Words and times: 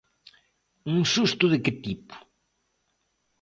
Un 0.93 0.99
susto 1.13 1.45
de 1.51 1.57
que 1.63 1.73
tipo? 1.85 2.15